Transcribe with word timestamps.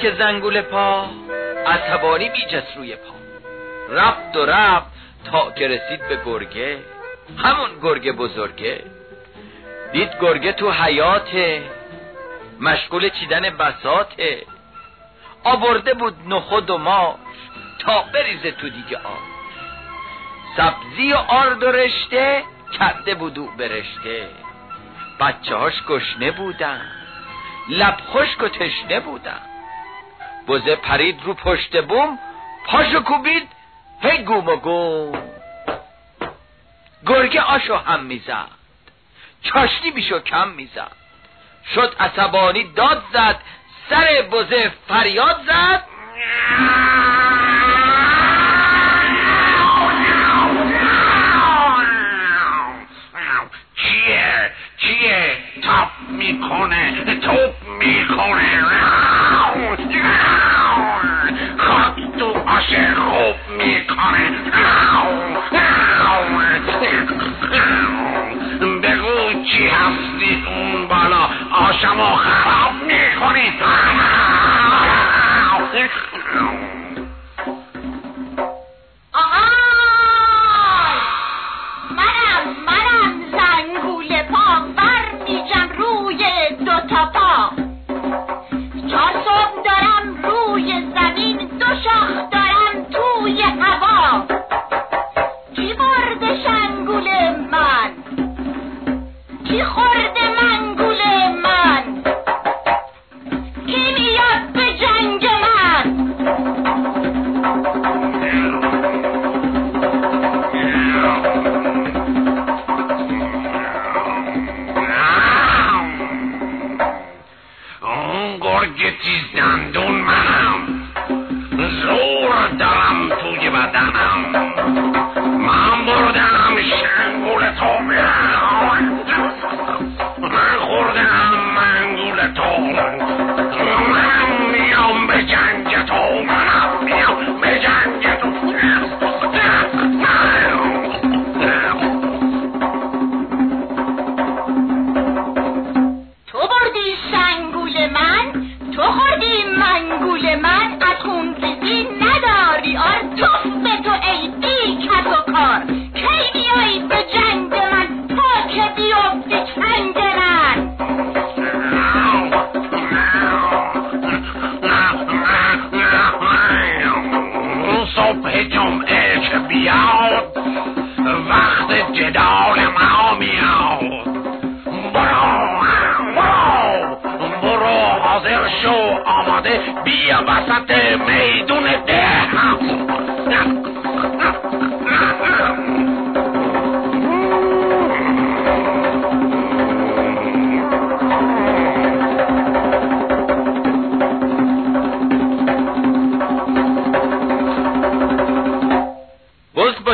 بزک 0.00 0.18
زنگول 0.18 0.60
پا 0.60 1.08
عصبانی 1.66 2.28
بیجست 2.28 2.76
روی 2.76 2.96
پا. 2.96 3.14
رفت 3.90 4.36
و 4.36 4.46
رفت 4.46 4.86
تا 5.24 5.50
که 5.50 5.68
رسید 5.68 6.08
به 6.08 6.20
گرگه 6.24 6.78
همون 7.38 7.70
گرگه 7.82 8.12
بزرگه. 8.12 8.84
دید 9.92 10.10
گرگه 10.20 10.52
تو 10.52 10.70
حیاته 10.70 11.62
مشغول 12.60 13.08
چیدن 13.08 13.40
بساته 13.40 14.46
آورده 15.44 15.94
بود 15.94 16.14
نخود 16.28 16.70
و 16.70 16.78
ماش 16.78 17.16
تا 17.78 18.02
بریزه 18.14 18.50
تو 18.50 18.68
دیگه 18.68 18.96
آب. 18.96 19.18
سبزی 20.56 21.12
و 21.12 21.16
آرد 21.16 21.62
و 21.62 21.72
رشته 21.72 22.42
کرده 22.78 23.14
بود 23.14 23.38
او 23.38 23.50
برشته 23.58 24.28
بچه 25.20 25.56
هاش 25.56 25.82
گشنه 25.88 26.30
بودن 26.30 26.80
لب 27.68 27.96
خشک 28.12 28.42
و 28.42 28.48
تشنه 28.48 29.00
بودن. 29.00 29.49
بزه 30.50 30.76
پرید 30.76 31.20
رو 31.24 31.34
پشت 31.34 31.84
بوم 31.84 32.18
پاشو 32.66 33.00
کوبید 33.00 33.48
هی 34.02 34.18
گوم 34.18 34.46
و 34.46 34.56
گوم. 34.56 35.12
گرگه 37.06 37.40
آشو 37.40 37.76
هم 37.76 38.04
می‌زد 38.04 38.48
چاشنی 39.42 39.90
بیشو 39.90 40.18
کم 40.18 40.48
می‌زد. 40.48 40.92
شد 41.74 41.96
عصبانی 42.00 42.64
داد 42.64 43.02
زد 43.12 43.36
سر 43.90 44.22
بزه 44.32 44.72
فریاد 44.88 45.40
زد. 45.46 45.84
چیه؟ 53.76 54.52
چیه؟ 54.78 55.38
تاپ 55.62 55.90
می‌کنه 56.08 57.04
توپ 57.20 57.54
می‌کنه. 57.68 58.60
آشه 62.60 62.94
خوب 62.94 63.56
می‌کنه 63.56 64.30
بگو 68.82 69.42
چی 69.44 69.66
هستی 69.66 70.44
اون 70.46 70.88
بالا؟ 70.88 71.28
آشمو 71.50 72.16
خراب 72.16 72.72
می‌کنی. 72.86 73.52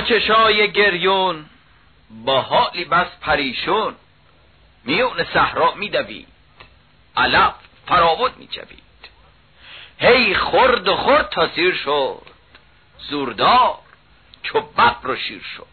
چشای 0.08 0.72
گریون. 0.72 1.46
با 2.10 2.40
حالی 2.40 2.84
بس 2.84 3.06
پریشون. 3.20 3.94
میون 4.84 5.24
صحرا 5.34 5.74
میدوید. 5.74 6.28
علف 7.16 7.54
فراود 7.86 8.36
میجوید 8.36 8.82
هی 9.98 10.34
خورد 10.34 10.88
و 10.88 10.96
خورد 10.96 11.28
تا 11.28 11.48
سیر 11.48 11.74
شد. 11.74 12.22
زوردار 12.98 13.78
چو 14.42 14.60
ببر 14.60 15.10
و 15.10 15.16
شیر 15.16 15.42
شد. 15.56 15.66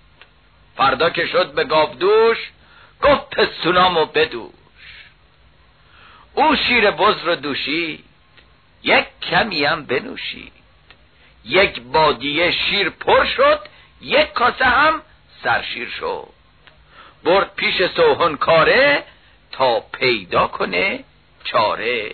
فردا 0.77 1.09
که 1.09 1.25
شد 1.25 1.53
به 1.53 1.63
گابدوش 1.63 2.37
گفت 3.01 3.29
پستونام 3.29 3.97
و 3.97 4.05
بدوش. 4.05 4.53
او 6.33 6.55
شیر 6.55 6.91
بز 6.91 7.23
رو 7.23 7.35
دوشید. 7.35 8.05
یک 8.83 9.05
کمی 9.21 9.65
هم 9.65 9.85
بنوشید. 9.85 10.53
یک 11.45 11.81
بادیه 11.81 12.51
شیر 12.51 12.89
پر 12.89 13.25
شد 13.25 13.59
یک 14.03 14.33
کاسه 14.33 14.65
هم 14.65 15.01
سرشیر 15.43 15.89
شد. 15.89 16.27
برد 17.23 17.55
پیش 17.55 17.85
سوهن 17.95 18.35
کاره 18.35 19.03
تا 19.51 19.79
پیدا 19.79 20.47
کنه 20.47 21.03
چاره. 21.43 22.11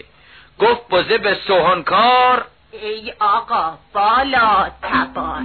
گفت 0.60 0.88
بزه 0.90 1.18
به 1.18 1.38
سوهنکار 1.48 2.46
ای 2.72 3.14
آقا 3.20 3.78
بالا 3.94 4.72
تبار. 4.82 5.44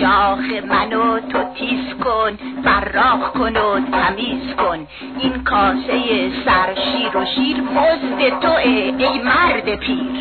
شاخ 0.00 0.64
منو 0.68 1.20
تو 1.20 1.44
تیز 1.54 1.94
کن 2.04 2.38
براخ 2.64 3.32
کن 3.32 3.56
و 3.56 3.80
تمیز 3.80 4.54
کن. 4.56 4.86
این 5.18 5.44
کاسه 5.44 6.30
سر 6.44 6.74
شیر 6.74 7.16
و 7.16 7.24
شیر 7.24 7.60
مزد 7.60 8.40
تو 8.40 8.52
ای 8.52 9.22
مرد 9.22 9.74
پیر. 9.74 10.10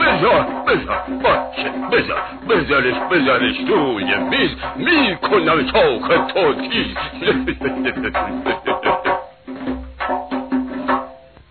بذار 0.00 0.46
بذار 0.66 1.02
باشه 1.22 1.70
بذار 1.92 2.22
بذارش 2.48 2.94
بذارش 3.10 3.56
توی 3.56 4.14
میز. 4.30 4.50
می‌کنم 4.76 5.66
شاخ 5.72 6.08
تو 6.08 6.54
تیز. 6.54 6.96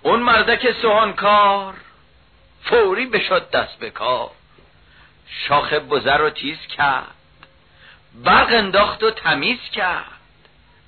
اون 0.04 0.20
مردک 0.20 0.72
سوهانکار 0.82 1.74
فوری 2.62 3.06
بشد 3.06 3.50
دست 3.50 3.80
به 3.80 3.90
کار. 3.90 4.30
شاخ 5.30 5.74
بزر 5.74 6.18
رو 6.18 6.30
تیز 6.30 6.58
کرد. 6.78 7.16
برق 8.14 8.48
انداخت 8.54 9.04
و 9.04 9.12
تمیز 9.12 9.60
کرد. 9.72 10.06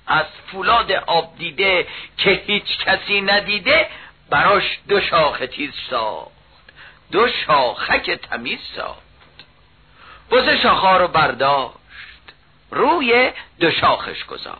از 0.06 0.26
فولاد 0.46 0.92
آب 0.92 1.38
دیده 1.38 1.86
که 2.18 2.30
هیچ 2.30 2.78
کسی 2.78 3.20
ندیده 3.20 3.88
براش 4.30 4.78
دو 4.88 5.00
شاخ 5.00 5.42
تیز 5.50 5.72
ساخت. 5.90 6.30
دو 7.12 7.28
شاخک 7.46 8.10
تمیز 8.10 8.58
ساخت. 8.76 9.02
بز 10.30 10.48
شاخها 10.48 10.96
رو 10.96 11.08
برداشت. 11.08 11.78
روی 12.70 13.32
دو 13.60 13.70
شاخش 13.70 14.24
گذاشت. 14.24 14.58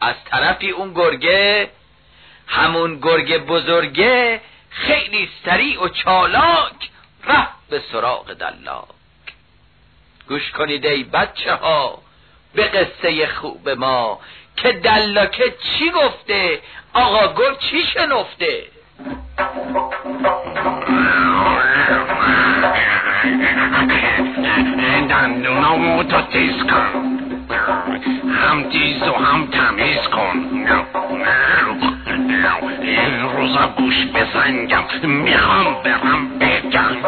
از 0.00 0.14
طرفی 0.24 0.70
اون 0.70 0.94
گرگه 0.94 1.70
همون 2.46 3.00
گرگ 3.00 3.36
بزرگه 3.36 4.40
خیلی 4.70 5.28
سریع 5.44 5.82
و 5.82 5.88
چالاک 5.88 6.90
رفت 7.26 7.68
به 7.70 7.82
سراغ 7.92 8.32
دلاک. 8.32 8.88
گوش 10.28 10.50
کنید 10.50 10.86
ای 10.86 11.04
بچه 11.04 11.54
ها 11.54 11.98
به 12.54 12.64
قصه 12.64 13.26
خوب 13.26 13.68
ما 13.68 14.20
که 14.56 14.72
دلاکه 14.72 15.54
چی 15.62 15.90
گفته؟ 15.90 16.60
آقا 16.92 17.34
گرگ 17.34 17.58
چی 17.58 17.82
شنفته؟ 17.82 18.66
دندونامو 25.08 26.02
تو 26.02 26.22
تیز 26.22 26.62
کن. 26.62 27.18
هم 28.42 28.70
تیز 28.70 29.02
و 29.02 29.12
هم 29.12 29.46
تمیز 29.46 30.08
کن. 30.08 30.66
روزا 33.46 33.66
گوش 33.76 33.94
بزنگم. 34.14 34.84
می‌خوام 35.02 35.76
برم 35.84 36.38
بجنگم 36.40 37.06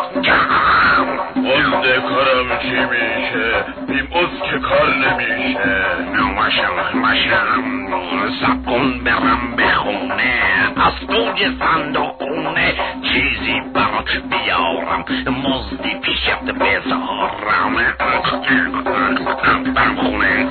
از 1.46 2.02
کارم 2.02 2.58
چی 2.62 2.70
میشه؟ 2.70 3.64
بیم 3.88 4.08
از 4.12 4.50
که 4.50 4.58
کار 4.58 4.94
نمیشه. 4.94 6.22
ماشم 6.34 6.98
ماشم 6.98 7.62
سب 8.40 8.66
کن 8.66 8.98
برم 9.04 9.56
بخونه. 9.58 10.34
از 10.76 11.06
توی 11.08 11.58
صندوقونه 11.58 12.74
چیزی 13.02 13.62
برات 13.74 14.10
بیارم. 14.30 15.04
مزدی 15.44 15.94
پیشت 16.02 16.44
بذارم. 16.60 17.30
برم 19.74 19.96
خونه. 19.96 20.48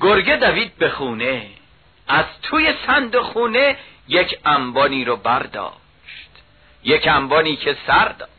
گرگه 0.00 0.36
دوید 0.36 0.76
به 0.76 0.90
خونه. 0.90 1.46
از 2.08 2.24
توی 2.42 2.74
صندوق 2.86 3.22
خونه 3.22 3.76
یک 4.08 4.38
انبانی 4.44 5.04
رو 5.04 5.16
برداشت. 5.16 6.30
یک 6.84 7.08
انبانی 7.08 7.56
که 7.56 7.76
سر 7.86 8.08
داشت. 8.08 8.30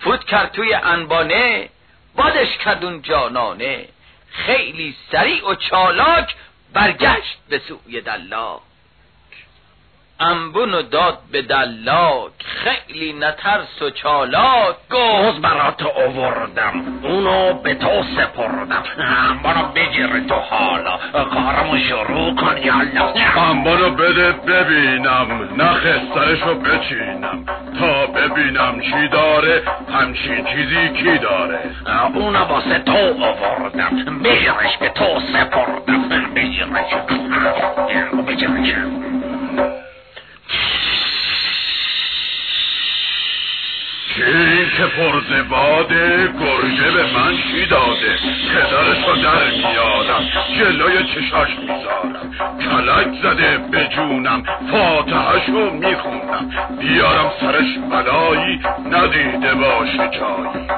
فوت 0.00 0.24
کرد 0.24 0.52
توی 0.52 0.74
انبانه 0.74 1.68
بادش 2.16 2.58
کرد 2.58 2.84
اون 2.84 3.02
جانانه. 3.02 3.88
خیلی 4.30 4.96
سریع 5.12 5.50
و 5.50 5.54
چالاک 5.54 6.34
برگشت 6.72 7.38
به 7.48 7.58
سوی 7.58 8.00
دلاک 8.00 8.60
انبون 10.22 10.74
و 10.74 10.82
داد 10.82 11.18
به 11.32 11.42
دلاک 11.42 12.32
خیلی 12.44 13.12
نترس 13.12 13.82
و 13.82 13.90
چالاک 13.90 14.76
گفت. 14.90 15.40
برات 15.40 15.82
آوردم 15.82 16.82
اونو 17.02 17.52
به 17.52 17.74
تو 17.74 18.02
سپردم. 18.16 18.82
برو 19.44 19.66
بگیر 19.74 20.26
تو 20.28 20.34
حالا 20.34 20.98
کارمو 21.12 21.78
شروع 21.78 22.36
کن 22.36 22.56
یالا. 22.64 23.12
انبانو 23.36 23.90
بده 23.90 24.32
ببینم 24.32 25.48
نخ 25.56 25.82
سرشو 26.14 26.54
بچینم. 26.54 27.44
تا 27.78 28.06
ببینم 28.06 28.80
چی 28.80 29.08
داره 29.08 29.62
همچین 29.94 30.44
چیزی 30.44 30.88
کی 30.88 31.18
داره. 31.18 31.58
اونو 32.14 32.38
واسه 32.38 32.78
تو 32.78 33.24
آوردم 33.24 34.20
بگیرش 34.24 34.76
به 34.80 34.88
تو 34.88 35.20
سپردم. 35.32 36.08
بگیرش. 36.34 36.94
بگیرش. 38.26 39.11
که 44.76 44.88
پرده 44.88 45.42
باده 45.42 46.26
گرگه 46.26 46.90
به 46.90 47.02
من 47.14 47.36
چی 47.36 47.66
داده؟ 47.66 48.18
پدرشو 48.54 49.22
در 49.22 49.50
میادم 49.50 50.28
جلوی 50.58 51.04
چشاش 51.04 51.50
می‌ذارم. 51.60 52.30
کلک 52.60 53.08
زده 53.22 53.58
به 53.70 53.88
جونم 53.88 54.42
فاتحشو 54.70 55.70
می‌خونم. 55.70 56.50
بیارم 56.80 57.30
سرش 57.40 57.78
بلایی 57.90 58.60
ندیده 58.90 59.54
باشه 59.54 60.10
جایی. 60.18 60.68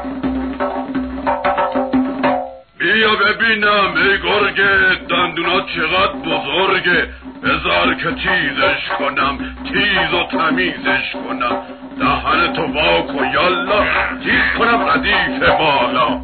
بیا 2.79 3.15
ببینم 3.15 3.95
ای 3.97 4.19
گرگه 4.19 4.95
دندونات 5.09 5.67
چقدر 5.67 6.13
بزرگه. 6.13 7.09
بذار 7.45 7.95
که 7.95 8.11
تیزش 8.11 8.89
کنم 8.99 9.39
تیز 9.65 10.15
و 10.15 10.39
تمیزش 10.39 11.13
کنم. 11.13 11.57
دهن 11.99 12.53
تو 12.53 12.63
واک 12.63 13.15
و 13.15 13.25
یالا 13.35 13.85
تیز 14.25 14.59
کنم 14.59 14.89
ردیف 14.89 15.49
بالا. 15.59 16.21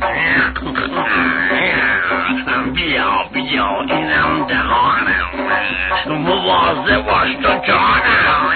بیا 2.74 3.28
بیا 3.32 3.80
اینم 3.80 4.46
دهانم. 4.46 5.30
مواظب 6.06 7.06
باش 7.06 7.34
تو 7.42 7.60
جانم. 7.66 8.50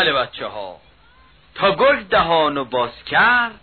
بله 0.00 0.12
بچه 0.12 0.46
ها 0.46 0.76
تا 1.54 1.74
گرگ 1.74 2.08
دهانو 2.08 2.64
باز 2.64 3.04
کرد 3.06 3.60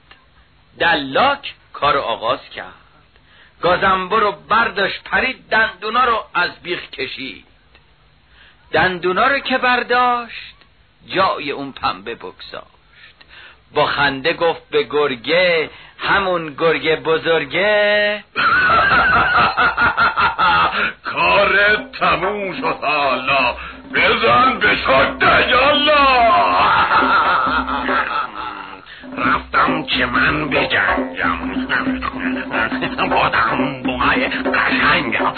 دلاک 0.79 1.53
کارو 1.73 2.01
آغاز 2.01 2.39
کرد. 2.55 2.73
گازنبه 3.61 4.19
رو 4.19 4.31
برداشت 4.31 5.03
پرید 5.03 5.49
دندونا 5.49 6.05
رو 6.05 6.23
از 6.33 6.51
بیخ 6.63 6.89
کشید. 6.89 7.45
دندونا 8.71 9.27
رو 9.27 9.39
که 9.39 9.57
برداشت 9.57 10.55
جای 11.07 11.51
اون 11.51 11.71
پنبه 11.71 12.15
بگذاشت. 12.15 13.17
با 13.73 13.85
خنده 13.85 14.33
گفت 14.33 14.69
به 14.69 14.83
گرگه 14.83 15.69
همون 15.97 16.53
گرگه 16.53 16.95
بزرگه. 16.95 18.23
کار 21.13 21.75
تموم 21.99 22.61
شد 22.61 22.79
حالا. 22.81 23.55
بزن 23.93 24.59
به 24.59 24.75
شده 24.75 25.49
یالا 25.49 26.05
رفتم 29.17 29.83
که 29.83 30.05
من 30.05 30.49
بجنگم 30.49 31.67
بادم 33.09 33.81
بوهای 33.83 34.27
قشنگم 34.27 35.33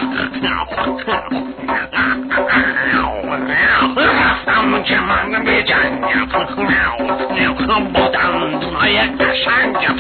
رفتم 3.98 4.84
که 4.84 5.00
من 5.00 5.44
بجنگم 5.44 6.25
بادم 7.94 8.60
بوهای 8.60 8.98
قشنگم 9.01 9.96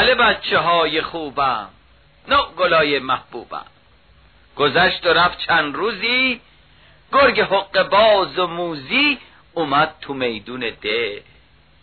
بله 0.00 0.14
بچه 0.14 0.58
های 0.58 1.02
خوبم. 1.02 1.68
نه 2.28 2.36
گلای 2.58 2.98
محبوبم. 2.98 3.66
گذشت 4.56 5.06
و 5.06 5.08
رفت 5.08 5.38
چند 5.38 5.74
روزی 5.74 6.40
گرگ 7.12 7.40
حق 7.40 7.88
باز 7.88 8.38
و 8.38 8.46
موزی 8.46 9.18
اومد 9.54 9.94
تو 10.00 10.14
میدون 10.14 10.60
ده. 10.82 11.22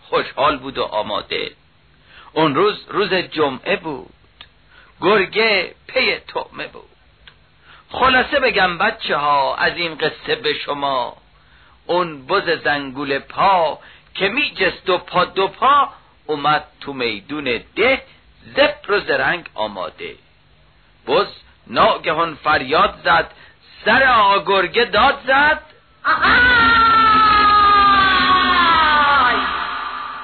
خوشحال 0.02 0.58
بود 0.58 0.78
و 0.78 0.84
آماده. 0.84 1.52
اون 2.34 2.56
روز 2.56 2.86
روز 2.88 3.14
جمعه 3.14 3.76
بود. 3.76 4.14
گرگه 5.02 5.76
پی 5.88 6.16
تعمه 6.16 6.68
بود. 6.68 6.90
خلاصه 7.92 8.40
بگم 8.40 8.78
بچه 8.78 9.18
ها 9.18 9.56
از 9.56 9.74
این 9.76 9.96
قصه 9.96 10.36
به 10.36 10.54
شما. 10.54 11.18
اون 11.86 12.26
بز 12.26 12.64
زنگول 12.64 13.20
پا 13.20 13.80
که 14.16 14.30
می 14.30 14.52
جست 14.52 14.90
و 14.90 14.98
پا 14.98 15.26
دو 15.26 15.48
پا 15.48 15.90
اومد 16.28 16.64
تو 16.82 16.94
میدون 16.94 17.60
ده 17.76 18.02
زبر 18.56 18.92
و 18.92 19.00
زرنگ 19.00 19.46
آماده. 19.54 20.16
بز 21.08 21.28
ناگهان 21.68 22.36
فریاد 22.36 22.94
زد 23.04 23.32
سر 23.86 24.04
آقا 24.04 24.44
گرگه 24.44 24.86
داد 24.86 25.20
زد. 25.28 25.62
آهای! 26.06 26.26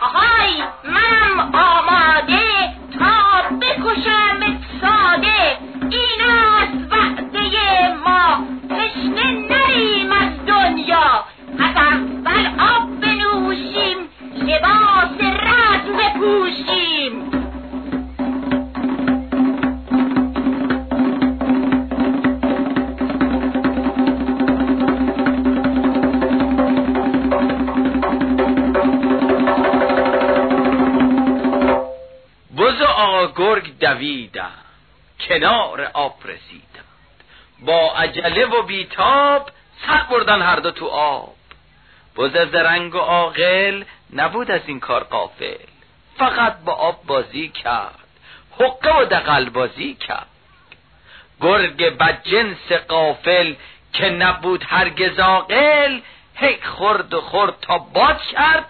آهای! 0.01 0.63
منم 0.83 1.55
آماده 1.55 2.73
تا 2.99 3.41
بکشم 3.61 4.61
ساده. 4.81 5.57
این 5.91 6.21
است 6.21 6.91
وعده 6.91 7.93
ما. 8.05 8.47
تشنه 8.69 9.31
نریم 9.31 10.11
از 10.11 10.45
دنیا. 10.45 11.23
لباس 14.43 15.21
رد 15.21 15.85
بپوشیم. 15.97 17.29
بز 32.57 32.81
آقا 32.81 33.27
گرگ 33.27 33.79
دویدند 33.79 34.51
کنار 35.27 35.91
آب 35.93 36.15
رسیدند 36.25 36.63
با 37.65 37.93
عجله 37.95 38.45
و 38.45 38.61
بیتاب 38.61 39.49
سر 39.87 40.03
بردن 40.09 40.41
هر 40.41 40.55
دو 40.55 40.71
تو 40.71 40.87
آب. 40.87 41.33
بز 42.17 42.31
زرنگ 42.51 42.95
و 42.95 42.97
عاقل 42.97 43.83
نبود 44.15 44.51
از 44.51 44.61
این 44.65 44.79
کار 44.79 45.03
قافل. 45.03 45.57
فقط 46.17 46.57
با 46.65 46.73
آب 46.73 47.05
بازی 47.05 47.49
کرد. 47.49 47.99
حقه 48.59 48.97
و 49.01 49.05
دقل 49.05 49.49
بازی 49.49 49.93
کرد. 49.93 50.27
گرگ 51.41 51.97
بدجنس 51.97 52.71
قافل 52.87 53.53
که 53.93 54.09
نبود 54.09 54.65
هرگز 54.67 55.19
عاقل 55.19 55.99
هی 56.35 56.57
خورد 56.63 57.13
و 57.13 57.21
خورد 57.21 57.53
تا 57.61 57.77
باد 57.77 58.21
کرد 58.21 58.65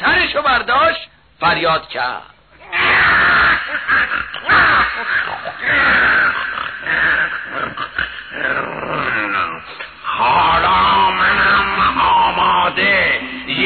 سرشو 0.00 0.42
برداشت 0.42 1.08
فریاد 1.40 1.88
کرد. 1.88 2.22
حالا 10.04 10.68
آماده 10.68 11.37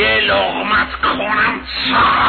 یه 0.02 0.21
لغمت 0.21 0.92
کنم. 1.02 1.61
ساده 1.90 2.22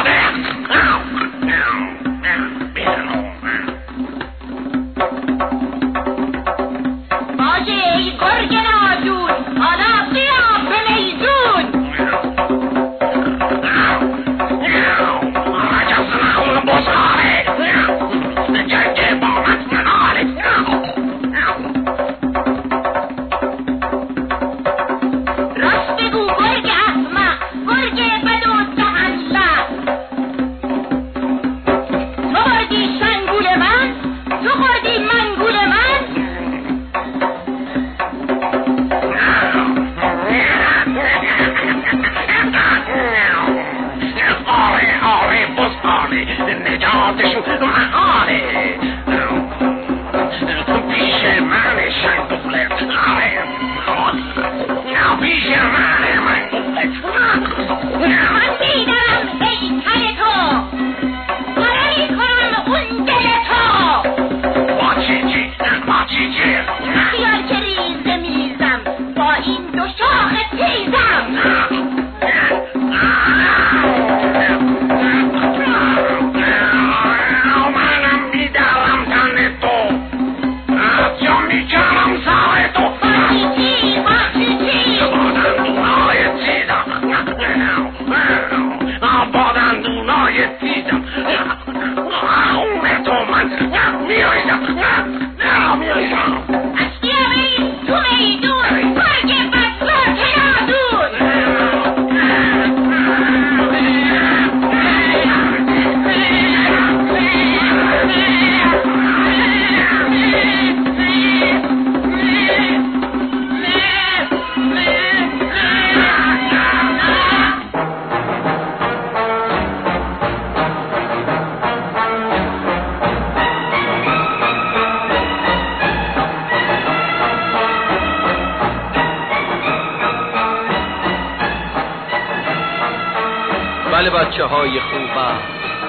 بچه 134.34 134.44
های 134.44 134.80
خوبم 134.80 135.38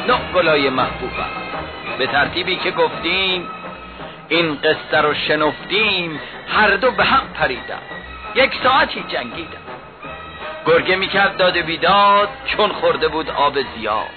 نه 0.07 0.33
گلای 0.33 0.69
محبوبم. 0.69 1.29
به 1.97 2.07
ترتیبی 2.07 2.55
که 2.55 2.71
گفتیم 2.71 3.47
این 4.29 4.55
قصه 4.55 5.01
رو 5.01 5.13
شنفتیم 5.13 6.19
هر 6.47 6.69
دو 6.75 6.91
به 6.91 7.03
هم 7.05 7.27
پریدم. 7.33 7.81
یک 8.35 8.51
ساعتی 8.63 9.03
جنگیدم. 9.07 9.65
گرگه 10.65 10.95
می‌کرد 10.95 11.37
داد 11.37 11.57
بیداد 11.57 12.29
چون 12.45 12.69
خورده 12.69 13.07
بود 13.07 13.29
آب 13.29 13.57
زیاد. 13.61 14.09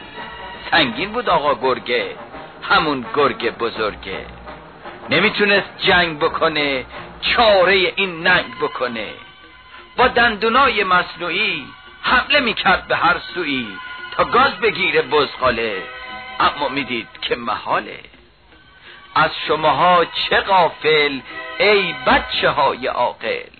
سنگین 0.70 1.12
بود 1.12 1.28
آقا 1.28 1.54
گرگه 1.54 2.16
همون 2.62 3.04
گرگ 3.14 3.50
بزرگه. 3.58 4.26
نمی‌تونست 5.10 5.70
جنگ 5.78 6.18
بکنه 6.18 6.84
چاره 7.20 7.92
این 7.96 8.22
ننگ 8.22 8.58
بکنه. 8.60 9.08
با 9.96 10.08
دندونای 10.08 10.84
مصنوعی 10.84 11.66
حمله 12.02 12.40
می‌کرد 12.40 12.88
به 12.88 12.96
هر 12.96 13.16
سوی 13.34 13.66
گاز 14.24 14.52
بگیره 14.52 15.02
بزغاله. 15.02 15.82
اما 16.40 16.68
می‌دید 16.68 17.08
که 17.22 17.36
محاله. 17.36 18.00
از 19.14 19.30
شماها 19.46 20.04
چه 20.04 20.40
غافل 20.40 21.20
ای 21.58 21.94
بچه 22.06 22.50
های 22.50 22.86
عاقل. 22.86 23.50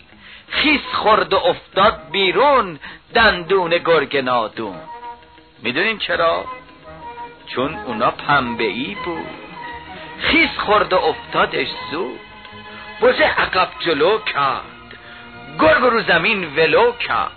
خیس 0.49 0.81
خورد 0.93 1.33
و 1.33 1.37
افتاد 1.37 2.11
بیرون 2.11 2.81
دندون 3.15 3.71
گرگ 3.71 4.17
نادون. 4.17 4.81
می‌دونین 5.63 5.99
چرا؟ 5.99 6.45
چون 7.47 7.75
اونا 7.75 8.11
پنبه 8.11 8.65
ای 8.65 8.97
بود. 9.05 9.27
خیس 10.19 10.51
خورد 10.59 10.93
و 10.93 10.97
افتادش 10.97 11.69
زود. 11.91 12.21
بزه 13.03 13.25
عقب 13.25 13.69
جلو 13.79 14.19
کرد. 14.19 14.65
گرگ 15.61 15.83
رو 15.83 16.03
زمین 16.03 16.57
ولو 16.57 16.93
کرد. 16.93 17.33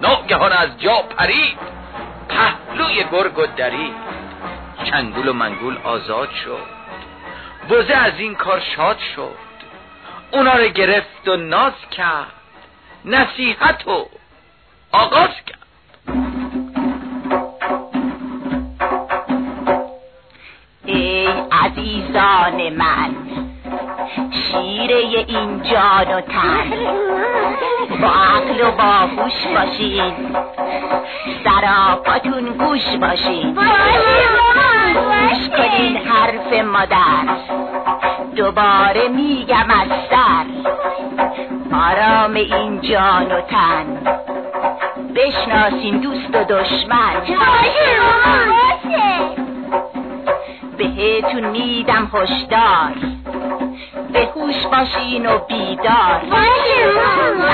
ناگهان 0.00 0.52
از 0.52 0.80
جا 0.80 1.02
پرید. 1.02 1.79
پهلوی 2.30 3.04
گرگ 3.12 3.38
و 3.38 3.46
درید 3.56 3.94
چنگول 4.84 5.28
و 5.28 5.32
منگول 5.32 5.78
آزاد 5.84 6.30
شد. 6.44 6.66
بزه 7.70 7.94
از 7.94 8.12
این 8.18 8.34
کار 8.34 8.62
شاد 8.76 8.98
شد. 9.16 9.36
اونا 10.30 10.56
رو 10.56 10.68
گرفت 10.68 11.28
و 11.28 11.36
ناز 11.36 11.72
کرد. 11.90 12.32
نصیحت 13.04 13.88
و 13.88 14.06
آغاز 14.92 15.30
کرد. 15.46 15.58
ای 20.84 21.26
عزیزان 21.52 22.68
من 22.68 23.29
شیره 24.16 24.96
این 25.28 25.62
جان 25.62 26.14
و 26.14 26.20
تن. 26.20 26.70
با 28.00 28.08
عقل 28.08 28.60
و 28.60 28.70
با 28.70 29.22
هوش 29.22 29.46
باشین. 29.56 30.36
سراپاتون 31.44 32.44
گوش 32.44 32.96
باشین. 33.00 33.54
گوش 33.54 35.48
کنین 35.56 35.96
حرف 35.96 36.52
مادر. 36.52 37.36
دوباره 38.36 39.08
میگم 39.08 39.70
از 39.70 39.88
سر. 40.10 40.44
آرام 41.72 42.34
این 42.34 42.80
جان 42.80 43.32
و 43.32 43.40
تن. 43.40 43.86
بشناسین 45.14 46.00
دوست 46.00 46.34
و 46.34 46.44
دشمن. 46.44 47.22
بهتون 50.78 51.44
میدم 51.44 52.10
هشدار. 52.14 53.09
به 54.12 54.28
هوش 54.36 54.66
باشین 54.66 55.26
و 55.26 55.38
بیدار. 55.38 56.22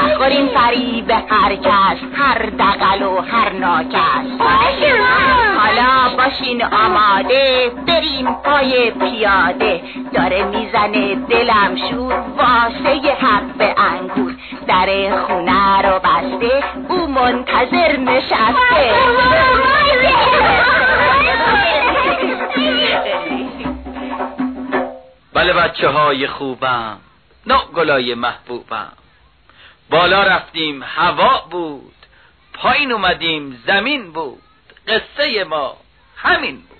نخورین 0.06 0.48
فریب 0.48 1.10
هر 1.10 1.56
کس 1.56 1.98
هر 2.16 2.38
دقل 2.58 3.02
و 3.02 3.20
هر 3.20 3.52
ناکس. 3.52 4.26
حالا 5.58 6.16
با 6.16 6.24
باشین 6.24 6.64
آماده 6.64 7.72
بریم 7.86 8.34
پای 8.44 8.90
پیاده. 8.90 9.80
داره 10.14 10.44
می‌زنه 10.44 11.14
دلم 11.14 11.76
شور 11.90 12.14
واسه 12.36 13.12
حق 13.20 13.56
به 13.58 13.74
انگور. 13.78 14.34
در 14.68 14.86
خونه 15.26 15.82
رو 15.82 15.98
بسته 15.98 16.64
او 16.88 17.06
منتظر 17.06 17.96
نشسته. 17.96 18.94
بله 25.36 25.52
بچه 25.52 25.88
های 25.88 26.26
خوبم. 26.26 26.98
نه 27.46 27.58
گلای 27.74 28.14
محبوبم. 28.14 28.92
بالا 29.90 30.22
رفتیم 30.22 30.82
هوا 30.82 31.46
بود. 31.50 31.94
پایین 32.52 32.92
اومدیم 32.92 33.62
زمین 33.66 34.12
بود. 34.12 34.42
قصه 34.88 35.44
ما 35.44 35.76
همین 36.16 36.56
بود. 36.56 36.75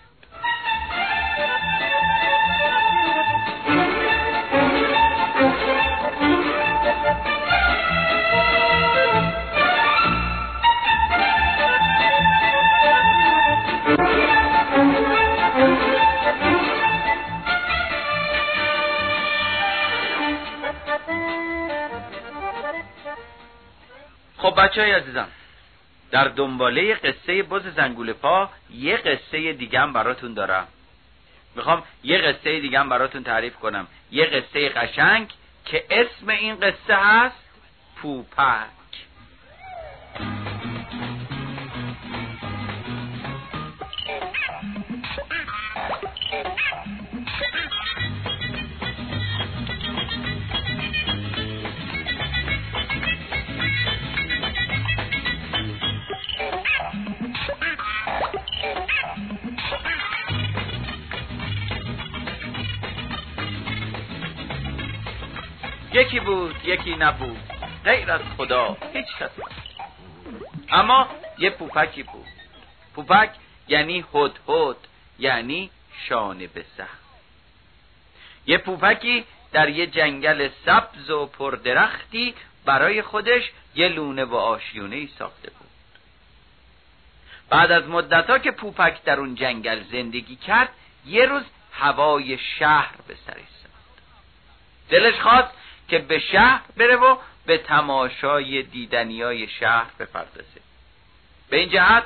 بچه 24.67 24.81
های 24.81 24.93
عزیزم 24.93 25.29
در 26.11 26.29
دنباله 26.29 26.95
قصه 26.95 27.43
بز 27.43 27.63
زنگول 27.77 28.13
پا 28.13 28.51
یه 28.71 28.97
قصه 28.97 29.53
دیگه 29.53 29.81
هم 29.81 29.93
براتون 29.93 30.35
دارم. 30.35 30.69
می‌خوام 31.57 31.83
یه 32.05 32.19
قصه 32.19 32.61
دیگه 32.61 32.81
هم 32.81 32.89
براتون 32.89 33.23
تعریف 33.23 33.57
کنم. 33.57 33.87
یه 34.11 34.25
قصه 34.25 34.69
قشنگ 34.69 35.31
که 35.65 35.85
اسم 35.91 36.29
این 36.29 36.57
قصه 36.57 36.95
هست 36.95 37.37
پوپک 37.97 38.76
یکی 65.97 66.21
بود 66.21 66.57
یکی 66.65 66.97
نبود 66.97 67.41
غیر 67.85 68.11
از 68.11 68.21
خدا 68.37 68.77
هیچ 68.93 69.07
کس 69.19 69.31
اما 70.71 71.09
یه 71.39 71.51
پوپکی 71.51 72.03
بود. 72.03 72.27
پوپک 72.95 73.31
یعنی 73.69 74.05
هد 74.15 74.39
هد 74.49 74.77
یعنی 75.19 75.71
شانه 76.09 76.47
به 76.47 76.65
یه 78.47 78.59
پوپکی 78.59 79.25
در 79.53 79.69
یه 79.69 79.87
جنگل 79.87 80.49
سبز 80.67 81.11
و 81.11 81.27
پردرختی 81.27 82.35
برای 82.65 83.03
خودش 83.03 83.53
یه 83.75 83.89
لونه 83.89 84.25
و 84.25 84.35
آشیونه 84.35 84.97
ای 84.97 85.09
ساخته 85.19 85.51
بود. 85.51 85.69
بعد 87.51 87.73
از 87.73 87.89
مدتها 87.89 88.39
که 88.39 88.51
پوپک 88.51 89.03
در 89.05 89.21
اون 89.21 89.35
جنگل 89.35 89.83
زندگی 89.93 90.37
کرد 90.37 90.69
یه 91.07 91.27
روز 91.27 91.43
هوای 91.73 92.39
شهر 92.39 92.95
به 93.09 93.17
سرش 93.27 93.57
دلش 94.91 95.21
خواست 95.21 95.51
که 95.89 95.99
به 95.99 96.19
شهر 96.19 96.63
بره 96.77 96.97
و 96.97 97.17
به 97.47 97.59
تماشای 97.59 98.63
دیدنی 98.63 99.23
های 99.23 99.49
شهر 99.49 99.91
بپردازه. 99.99 100.61
به 101.49 101.57
این 101.57 101.71
جهت 101.71 102.05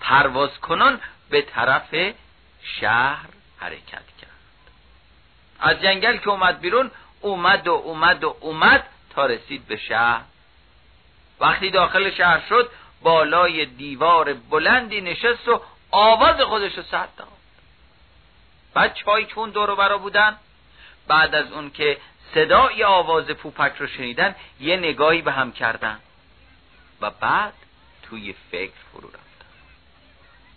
پرواز 0.00 0.58
کنان 0.60 1.00
به 1.30 1.42
طرف 1.42 2.14
شهر 2.62 3.26
حرکت 3.58 4.06
کرد. 4.20 4.30
از 5.60 5.82
جنگل 5.82 6.16
که 6.16 6.28
اومد 6.28 6.60
بیرون 6.60 6.90
اومد 7.20 7.68
و 7.68 7.72
اومد 7.72 8.24
و 8.24 8.36
اومد 8.40 8.86
تا 9.10 9.26
رسید 9.26 9.66
به 9.66 9.76
شهر. 9.76 10.22
وقتی 11.40 11.70
داخل 11.70 12.10
شهر 12.10 12.42
شد 12.48 12.70
بالای 13.02 13.66
دیوار 13.66 14.32
بلندی 14.32 15.00
نشست 15.00 15.48
و 15.48 15.60
آواز 15.90 16.40
خودش 16.40 16.74
رو 16.74 16.82
سر 16.82 17.08
داد. 17.16 17.28
هایی 19.06 19.26
که 19.26 19.38
اون 19.38 19.50
دور 19.50 19.74
برا 19.74 19.98
بودن. 19.98 20.36
بعد 21.08 21.34
از 21.34 21.52
اون 21.52 21.70
که 21.70 21.98
صدای 22.34 22.84
آواز 22.84 23.26
پوپک 23.26 23.72
رو 23.78 23.86
شنیدن 23.86 24.34
یه 24.60 24.76
نگاهی 24.76 25.22
به 25.22 25.32
هم 25.32 25.52
کردن. 25.52 26.00
و 27.00 27.10
بعد 27.10 27.52
توی 28.02 28.34
فکر 28.50 28.72
فرو 28.92 29.08
رفتن. 29.08 29.50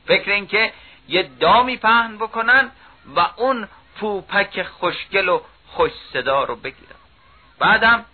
فکر 0.08 0.32
اینکه 0.32 0.74
یه 1.08 1.30
دامی 1.40 1.78
پهن 1.78 2.18
بکنن 2.18 2.72
و 3.16 3.30
اون 3.36 3.68
پوپک 4.00 4.64
خوشگل 4.64 5.30
و 5.30 5.42
خوش 5.68 5.92
صدا 6.14 6.44
رو 6.44 6.56
بگیرن. 6.56 6.96
بعدم 7.60 8.06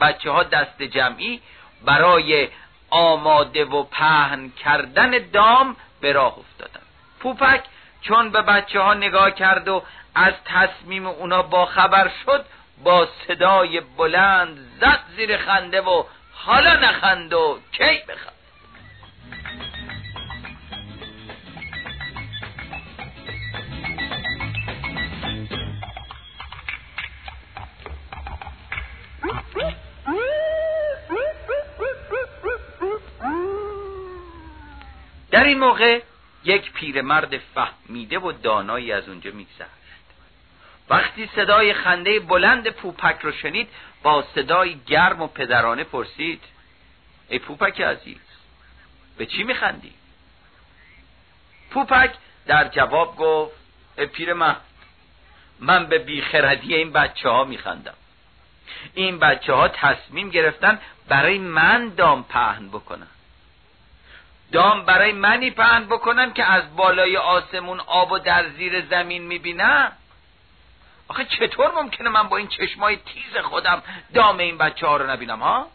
بچه 0.00 0.30
ها 0.30 0.42
دست 0.42 0.82
جمعی 0.82 1.40
برای 1.84 2.48
آماده 2.90 3.64
و 3.64 3.82
پهن 3.82 4.50
کردن 4.50 5.10
دام 5.32 5.76
به 6.00 6.12
راه 6.12 6.38
افتادن. 6.38 6.82
پوپک 7.20 7.64
چون 8.02 8.30
به 8.30 8.42
بچه 8.42 8.80
ها 8.80 8.94
نگاه 8.94 9.30
کرد 9.30 9.68
و 9.68 9.82
از 10.14 10.34
تصمیم 10.44 11.06
اونا 11.06 11.42
با 11.42 11.66
خبر 11.66 12.12
شد 12.24 12.44
با 12.84 13.08
صدای 13.28 13.80
بلند 13.80 14.58
زد 14.80 15.00
زیر 15.16 15.36
خنده 15.36 15.80
و 15.80 16.04
حالا 16.32 16.74
نخند 16.74 17.32
و 17.32 17.58
کی 17.72 17.98
بخند. 18.08 18.32
در 35.30 35.44
این 35.44 35.58
موقع 35.58 36.02
یک 36.44 36.72
پیرمرد 36.72 37.38
فهمیده 37.38 38.18
و 38.18 38.32
دانایی 38.32 38.92
از 38.92 39.08
اونجا 39.08 39.30
میگذشت. 39.30 39.81
وقتی 40.90 41.30
صدای 41.36 41.74
خنده 41.74 42.20
بلند 42.20 42.68
پوپک 42.68 43.18
رو 43.22 43.32
شنید 43.32 43.68
با 44.02 44.24
صدای 44.34 44.76
گرم 44.86 45.22
و 45.22 45.26
پدرانه 45.26 45.84
پرسید 45.84 46.42
ای 47.28 47.38
پوپک 47.38 47.80
عزیز 47.80 48.20
به 49.18 49.26
چی 49.26 49.42
میخندی؟ 49.42 49.92
پوپک 51.70 52.14
در 52.46 52.68
جواب 52.68 53.16
گفت 53.16 53.56
ای 53.98 54.06
پیر 54.06 54.32
من 54.32 54.56
من 55.60 55.86
به 55.86 55.98
بیخردی 55.98 56.74
این 56.74 56.92
بچه 56.92 57.28
ها 57.28 57.44
میخندم. 57.44 57.94
این 58.94 59.18
بچه 59.18 59.52
ها 59.52 59.68
تصمیم 59.68 60.30
گرفتن 60.30 60.78
برای 61.08 61.38
من 61.38 61.88
دام 61.88 62.24
پهن 62.24 62.68
بکنن. 62.68 63.06
دام 64.52 64.84
برای 64.84 65.12
منی 65.12 65.50
پهن 65.50 65.84
بکنن 65.84 66.32
که 66.32 66.44
از 66.44 66.76
بالای 66.76 67.16
آسمون 67.16 67.80
آب 67.80 68.12
و 68.12 68.18
در 68.18 68.48
زیر 68.48 68.86
زمین 68.90 69.22
می‌بینم 69.22 69.92
آخه 71.08 71.24
چطور 71.24 71.70
ممکنه 71.70 72.08
من 72.08 72.28
با 72.28 72.36
این 72.36 72.48
چشمای 72.48 72.96
تیز 72.96 73.36
خودم 73.42 73.82
دام 74.14 74.38
این 74.38 74.58
بچه 74.58 74.86
ها 74.86 74.96
رو 74.96 75.10
نبینم 75.10 75.42
ها؟ 75.42 75.68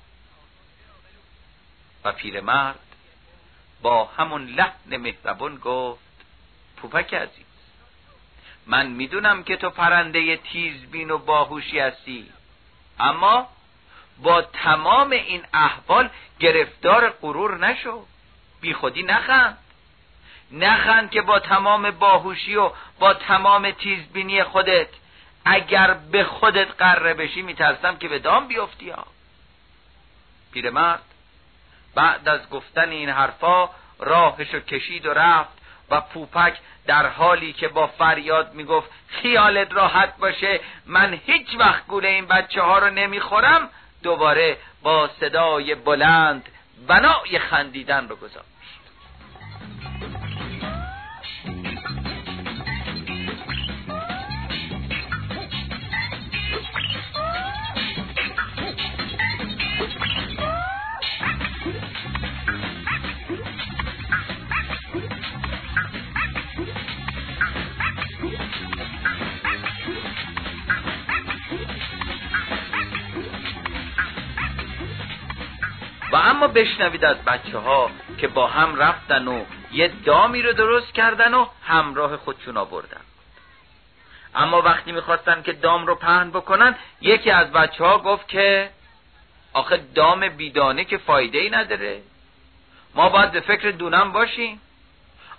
و 2.04 2.12
پیرمرد 2.12 2.80
با 3.82 4.06
همون 4.06 4.46
لحن 4.46 4.98
مهربون 4.98 5.56
گفت 5.56 6.02
پوپک 6.78 7.14
عزیز 7.14 7.46
من 8.66 8.88
می‌دونم 8.88 9.44
که 9.44 9.58
تو 9.58 9.70
پرنده 9.70 10.38
تیزبین 10.38 11.12
و 11.12 11.18
باهوشی 11.18 11.80
هستی 11.80 12.30
اما 13.00 13.50
با 14.18 14.42
تمام 14.42 15.10
این 15.10 15.44
احوال 15.54 16.10
گرفتار 16.40 17.10
غرور 17.10 17.58
نشو 17.58 18.06
بی 18.62 18.74
خودی 18.74 19.04
نخند. 19.04 19.58
نخند 20.52 21.12
که 21.12 21.22
با 21.22 21.40
تمام 21.40 21.92
باهوشی 21.92 22.56
و 22.56 22.72
با 23.00 23.14
تمام 23.14 23.72
تیزبینی 23.72 24.44
خودت 24.44 24.88
اگر 25.48 25.94
به 25.94 26.24
خودت 26.24 26.68
قره 26.78 27.14
بشی 27.14 27.42
میترسم 27.42 27.98
که 27.98 28.08
به 28.08 28.20
دام 28.20 28.48
بیفتی 28.48 28.90
ها. 28.90 29.08
پیرمرد 30.52 31.02
بعد 31.96 32.30
از 32.30 32.50
گفتن 32.50 32.90
این 32.90 33.10
حرفا 33.10 33.70
راهشو 34.00 34.60
کشید 34.60 35.06
و 35.06 35.14
رفت 35.14 35.58
و 35.90 36.02
پوپک 36.02 36.58
در 36.86 37.08
حالی 37.08 37.54
که 37.54 37.68
با 37.68 37.88
فریاد 37.88 38.54
می‌گفت 38.54 38.90
خیالت 39.08 39.74
راحت 39.74 40.18
باشه 40.18 40.60
من 40.86 41.20
هیچ 41.26 41.48
وقت 41.60 41.88
گوله 41.88 42.08
این 42.08 42.26
بچه 42.26 42.62
ها 42.62 42.80
رو 42.80 42.90
نمی‌خورم 42.90 43.70
دوباره 44.04 44.58
با 44.82 45.10
صدای 45.20 45.76
بلند 45.76 46.50
بنای 46.88 47.40
خندیدن 47.40 48.08
رو 48.08 48.16
گذاشت. 48.16 48.57
اما 76.18 76.48
بشنوید 76.48 77.06
از 77.06 77.18
بچه 77.18 77.58
ها 77.58 77.92
که 78.18 78.28
با 78.28 78.48
هم 78.48 78.76
رفتن 78.76 79.28
و 79.28 79.46
یه 79.72 79.88
دامی 79.88 80.42
رو 80.42 80.54
درست 80.54 80.94
کردن 80.94 81.34
و 81.34 81.46
همراه 81.64 82.18
خودشون 82.18 82.58
آوردن. 82.58 83.02
اما 84.36 84.62
وقتی 84.62 84.92
می‌خواستن 84.92 85.42
که 85.42 85.54
دام 85.54 85.86
رو 85.88 85.96
پهن 85.96 86.30
بکنن 86.30 86.76
یکی 87.02 87.32
از 87.32 87.52
بچه 87.52 87.84
ها 87.84 88.00
گفت 88.00 88.28
که 88.28 88.70
آخه 89.54 89.78
دام 89.96 90.30
بیدانه 90.30 90.86
که 90.86 90.98
فایده 90.98 91.38
ای 91.38 91.50
نداره. 91.50 92.02
ما 92.96 93.10
باید 93.10 93.32
به 93.32 93.40
فکر 93.40 93.72
دونم 93.72 94.12
باشیم. 94.12 94.62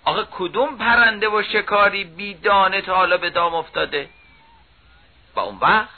آخه 0.04 0.26
کدوم 0.30 0.78
پرنده 0.78 1.28
و 1.28 1.42
شکاری 1.42 2.04
بیدانه 2.04 2.80
تا 2.80 2.94
حالا 2.94 3.16
به 3.16 3.30
دام 3.30 3.54
افتاده؟ 3.54 4.08
و 5.34 5.40
اون 5.40 5.58
وقت 5.60 5.88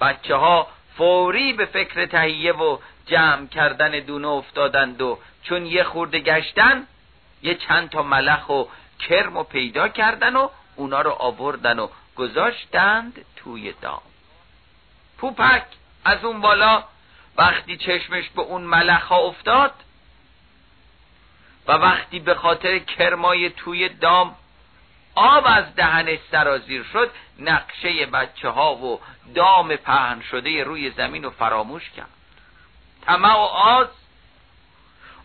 بچه 0.00 0.34
ها 0.34 0.66
فوری 0.96 1.52
به 1.52 1.64
فکر 1.64 2.06
تهیه 2.06 2.52
و 2.52 2.78
جمع 3.10 3.46
کردن 3.46 3.90
دونه 3.90 4.28
افتادند 4.28 5.02
و 5.02 5.18
چون 5.42 5.66
یه 5.66 5.84
خورده 5.84 6.18
گشتن 6.18 6.86
یه 7.42 7.54
چند 7.54 7.90
تا 7.90 8.02
ملخ 8.02 8.48
و 8.48 8.64
کرم 9.08 9.36
و 9.36 9.42
پیدا 9.42 9.88
کردن 9.88 10.36
و 10.36 10.48
اونا 10.76 11.00
رو 11.00 11.10
آوردن 11.10 11.78
و 11.78 11.88
گذاشتند 12.16 13.24
توی 13.36 13.74
دام. 13.80 14.02
پوپک 15.18 15.64
از 16.04 16.24
اون 16.24 16.40
بالا 16.40 16.84
وقتی 17.36 17.76
چشمش 17.76 18.28
به 18.28 18.42
اون 18.42 18.62
ملخ 18.62 19.02
ها 19.02 19.16
افتاد 19.16 19.74
و 21.68 21.72
وقتی 21.72 22.18
به 22.18 22.34
خاطر 22.34 22.78
کرمای 22.78 23.50
توی 23.50 23.88
دام 23.88 24.36
آب 25.14 25.44
از 25.46 25.74
دهنش 25.74 26.18
سرازیر 26.30 26.82
شد 26.92 27.10
نقشه 27.38 28.06
بچه 28.06 28.48
ها 28.48 28.74
و 28.74 29.00
دام 29.34 29.76
پهن 29.76 30.22
شده 30.30 30.64
روی 30.64 30.90
زمین 30.90 31.22
رو 31.22 31.30
فراموش 31.30 31.90
کرد. 31.90 32.19
طمع 33.06 33.34
و 33.34 33.38
آز. 33.38 33.88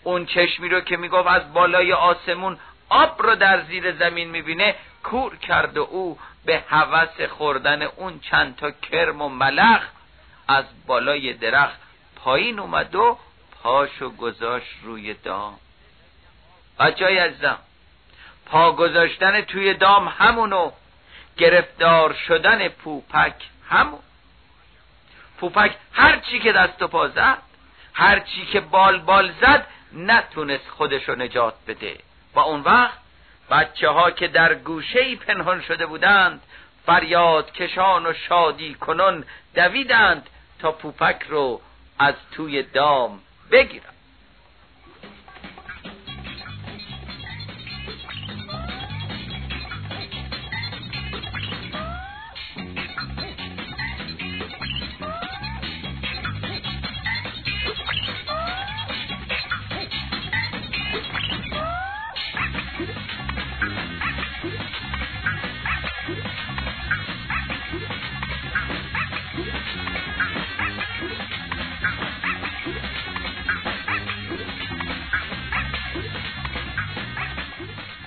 اون 0.03 0.25
چشمی 0.25 0.69
رو 0.69 0.81
که 0.81 0.97
می‌گفت 0.97 1.27
از 1.27 1.53
بالای 1.53 1.93
آسمون 1.93 2.59
آب 2.89 3.21
رو 3.21 3.35
در 3.35 3.61
زیر 3.61 3.91
زمین 3.91 4.29
می‌بینه 4.29 4.75
کور 5.03 5.37
کرد 5.37 5.77
و 5.77 5.81
او 5.81 6.19
به 6.45 6.63
هوس 6.69 7.21
خوردن 7.21 7.81
اون 7.81 8.19
چند 8.19 8.55
تا 8.55 8.71
کرم 8.71 9.21
و 9.21 9.29
ملخ 9.29 9.81
از 10.47 10.65
بالای 10.87 11.33
درخت 11.33 11.79
پایین 12.15 12.59
اومد 12.59 12.95
و 12.95 13.17
پاشو 13.63 14.09
گذاشت 14.09 14.75
روی 14.83 15.13
دام. 15.13 15.59
بچه 16.79 17.05
عزیزم 17.05 17.57
پا 18.45 18.71
گذاشتن 18.71 19.41
توی 19.41 19.73
دام 19.73 20.07
همونو 20.07 20.71
گرفتار 21.37 22.13
شدن 22.13 22.67
پوپک 22.67 23.35
همون. 23.69 23.99
پوپک 25.39 25.75
هر 25.93 26.19
چی 26.19 26.39
که 26.39 26.51
دست 26.51 26.81
و 26.81 26.87
پا 26.87 27.07
زد 27.07 27.37
هر 27.95 28.19
چی 28.19 28.45
که 28.45 28.59
بال 28.59 28.99
بال 28.99 29.31
زد 29.41 29.67
نتونست 29.93 30.69
خودشو 30.69 31.15
نجات 31.15 31.53
بده. 31.67 31.97
و 32.33 32.39
اون 32.39 32.61
وقت 32.61 32.97
بچه 33.51 33.89
ها 33.89 34.11
که 34.11 34.27
در 34.27 34.55
گوشه 34.55 35.15
پنهان 35.15 35.61
شده 35.61 35.85
بودند 35.85 36.41
فریاد 36.85 37.51
کشان 37.51 38.05
و 38.05 38.13
شادی 38.13 38.73
کنون 38.73 39.23
دویدند 39.55 40.29
تا 40.59 40.71
پوپک 40.71 41.23
رو 41.29 41.61
از 41.99 42.13
توی 42.31 42.63
دام 42.63 43.19
بگیرند 43.51 43.94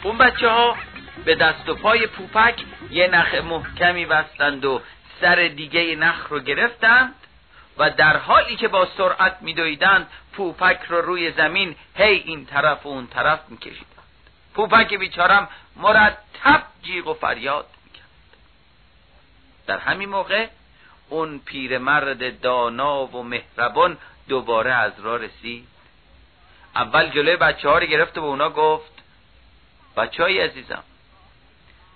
اون 0.08 0.18
بچه 0.18 0.48
ها 0.48 0.76
به 1.24 1.34
دست 1.34 1.68
و 1.68 1.74
پای 1.74 2.06
پوپک 2.06 2.64
یه 2.90 3.08
نخ 3.08 3.34
محکمی 3.34 4.06
بستند 4.06 4.64
و 4.64 4.80
سر 5.20 5.48
دیگه 5.56 5.96
نخ 5.96 6.26
رو 6.28 6.40
گرفتند 6.40 7.14
و 7.78 7.90
در 7.90 8.16
حالی 8.16 8.56
که 8.56 8.68
با 8.68 8.88
سرعت 8.96 9.36
میدویدند 9.40 10.10
پوپک 10.32 10.80
رو 10.88 11.00
روی 11.00 11.32
زمین 11.32 11.76
هی 11.94 12.14
این 12.16 12.46
طرف 12.46 12.86
و 12.86 12.88
اون 12.88 13.06
طرف 13.06 13.40
میکشیدند. 13.48 14.02
پوپک 14.54 14.94
بیچارم 14.94 15.48
مرتب 15.76 16.62
جیغ 16.82 17.06
و 17.06 17.14
فریاد 17.14 17.66
می‌کرد. 17.84 18.08
در 19.66 19.78
همین 19.78 20.08
موقع 20.08 20.46
اون 21.08 21.38
پیرمرد 21.38 22.40
دانا 22.40 23.06
و 23.06 23.22
مهربان 23.22 23.98
دوباره 24.28 24.72
از 24.72 24.92
راه 25.02 25.18
رسید. 25.18 25.68
اول 26.76 27.10
جلوی 27.10 27.36
بچه 27.36 27.68
ها 27.68 27.78
رو 27.78 27.86
گرفت 27.86 28.18
و 28.18 28.20
به 28.20 28.26
اونا 28.26 28.50
گفت 28.50 28.97
بچه 29.98 30.22
های 30.22 30.40
عزیزم 30.40 30.84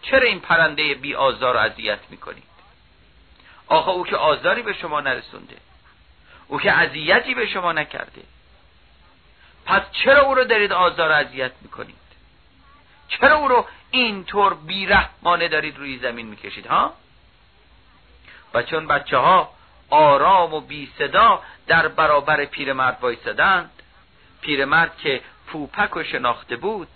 چرا 0.02 0.28
این 0.28 0.40
پرنده 0.40 0.94
بی 0.94 1.14
آزار 1.14 1.56
اذیت 1.56 1.98
می‌کنید؟ 2.10 2.52
آخه 3.66 3.90
او 3.90 4.06
که 4.06 4.16
آزاری 4.16 4.62
به 4.62 4.72
شما 4.72 5.00
نرسونده 5.00 5.56
او 6.48 6.60
که 6.60 6.72
اذیتی 6.72 7.34
به 7.34 7.46
شما 7.46 7.72
نکرده. 7.72 8.22
پس 9.66 9.82
چرا 9.92 10.22
او 10.22 10.34
رو 10.34 10.44
دارید 10.44 10.72
آزار 10.72 11.12
اذیت 11.12 11.52
می‌کنید؟ 11.60 11.96
چرا 13.08 13.36
او 13.36 13.48
رو 13.48 13.66
اینطور 13.90 14.54
بیرحمانه 14.54 15.48
دارید 15.48 15.78
روی 15.78 15.98
زمین 15.98 16.26
می‌کشید 16.26 16.66
ها؟ 16.66 16.94
و 18.54 18.62
چون 18.62 18.86
بچه 18.86 19.16
ها 19.16 19.54
آرام 19.90 20.54
و 20.54 20.60
بی 20.60 20.92
صدا 20.98 21.42
در 21.66 21.88
برابر 21.88 22.44
پیرمرد 22.44 22.98
وایسادند 23.00 23.70
پیرمرد 24.40 24.98
که 24.98 25.20
پوپک 25.46 25.96
و 25.96 26.04
شناخته 26.04 26.56
بود 26.56 26.88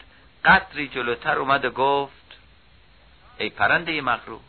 قدری 0.47 0.89
جلوتر 0.89 1.39
اومد 1.39 1.65
و 1.65 1.71
گفت 1.71 2.39
ای 3.39 3.51
پرنده 3.51 4.01
مغرور 4.01 4.41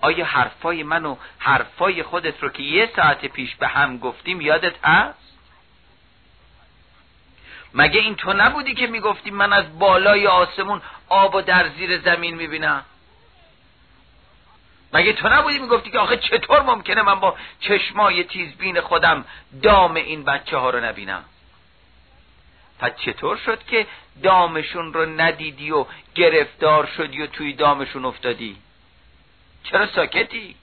آیا 0.00 0.24
حرفای 0.24 0.82
من 0.82 1.04
و 1.04 1.16
حرفای 1.38 2.02
خودت 2.02 2.42
رو 2.42 2.48
که 2.48 2.62
یه 2.62 2.90
ساعت 2.96 3.26
پیش 3.26 3.54
به 3.54 3.66
هم 3.66 3.98
گفتیم 3.98 4.40
یادت 4.40 4.84
هست؟ 4.84 5.18
مگه 7.74 8.00
این 8.00 8.14
تو 8.14 8.32
نبودی 8.32 8.74
که 8.74 8.86
می‌گفتی 8.86 9.30
من 9.30 9.52
از 9.52 9.78
بالای 9.78 10.26
آسمون 10.26 10.82
آب 11.08 11.34
و 11.34 11.42
در 11.42 11.68
زیر 11.68 11.98
زمین 11.98 12.34
می‌بینم 12.34 12.84
مگه 14.92 15.12
تو 15.12 15.28
نبودی 15.28 15.58
می‌گفتی 15.58 15.90
که 15.90 15.98
آخه 15.98 16.16
چطور 16.16 16.62
ممکنه 16.62 17.02
من 17.02 17.20
با 17.20 17.36
چشمای 17.60 18.24
تیزبین 18.24 18.80
خودم 18.80 19.24
دام 19.62 19.94
این 19.94 20.24
بچه 20.24 20.56
ها 20.56 20.70
رو 20.70 20.80
نبینم 20.84 21.24
پس 22.78 22.92
چطور 22.96 23.36
شد 23.36 23.64
که 23.64 23.86
دامشون 24.22 24.92
رو 24.92 25.06
ندیدی 25.06 25.70
و 25.70 25.86
گرفتار 26.14 26.86
شدی 26.86 27.22
و 27.22 27.26
توی 27.26 27.52
دامشون 27.52 28.04
افتادی؟ 28.04 28.56
چرا 29.64 29.86
ساکتی؟ 29.86 30.56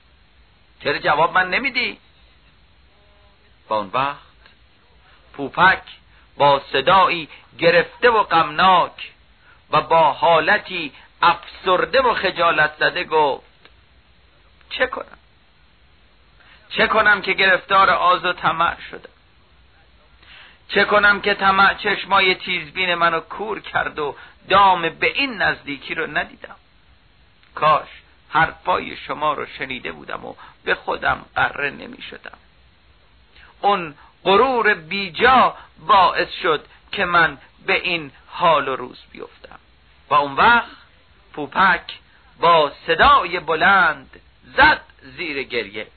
چرا 0.83 0.97
جواب 0.97 1.33
من 1.33 1.49
نمیدی؟ 1.49 1.97
با 3.67 3.77
اون 3.77 3.89
وقت 3.93 4.17
پوپک 5.33 5.81
با 6.37 6.61
صدایی 6.71 7.29
گرفته 7.57 8.09
و 8.09 8.23
غمناک 8.23 9.11
و 9.71 9.81
با 9.81 10.11
حالتی 10.13 10.91
افسرده 11.21 12.01
و 12.01 12.13
خجالت 12.13 12.73
زده 12.79 13.03
گفت 13.03 13.69
چه 14.69 14.87
کنم؟ 14.87 15.17
چه 16.69 16.87
کنم 16.87 17.21
که 17.21 17.33
گرفتار 17.33 17.89
آز 17.89 18.25
و 18.25 18.33
طمع 18.33 18.81
شدم؟ 18.89 19.12
چه 20.69 20.85
کنم 20.85 21.21
که 21.21 21.33
طمع 21.33 21.73
چشمای 21.73 22.35
تیزبین 22.35 22.95
منو 22.95 23.19
کور 23.19 23.59
کرد 23.59 23.99
و 23.99 24.15
دام 24.49 24.89
به 24.89 25.07
این 25.07 25.41
نزدیکی 25.41 25.95
رو 25.95 26.17
ندیدم. 26.17 26.55
کاش 27.55 27.87
حرفای 28.29 28.97
شما 28.97 29.33
رو 29.33 29.45
شنیده 29.45 29.91
بودم 29.91 30.25
و 30.25 30.33
به 30.63 30.75
خودم 30.75 31.25
قره 31.35 31.69
نمی 31.69 32.01
شدم 32.01 32.37
اون 33.61 33.95
غرور 34.23 34.73
بیجا 34.73 35.57
باعث 35.87 36.29
شد 36.41 36.65
که 36.91 37.05
من 37.05 37.37
به 37.65 37.73
این 37.73 38.11
حال 38.27 38.67
و 38.67 38.75
روز 38.75 38.99
بیفتم. 39.11 39.59
و 40.09 40.13
اون 40.13 40.35
وقت 40.35 40.71
پوپک 41.33 41.99
با 42.39 42.71
صدای 42.87 43.39
بلند 43.39 44.21
زد 44.57 44.81
زیر 45.01 45.43
گریه. 45.43 45.87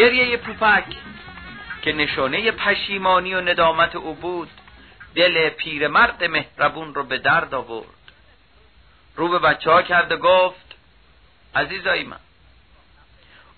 گریه 0.00 0.36
پوپک 0.36 0.84
که 1.82 1.92
نشانه 1.92 2.50
پشیمانی 2.50 3.34
و 3.34 3.40
ندامت 3.40 3.96
او 3.96 4.14
بود 4.14 4.50
دل 5.14 5.48
پیرمرد 5.48 6.24
مهربون 6.24 6.94
رو 6.94 7.04
به 7.04 7.18
درد 7.18 7.54
آورد. 7.54 7.86
رو 9.16 9.28
به 9.28 9.38
بچه 9.38 9.70
ها 9.70 9.82
کرد 9.82 10.12
و 10.12 10.16
گفت 10.16 10.76
عزیزای 11.54 12.04
من 12.04 12.18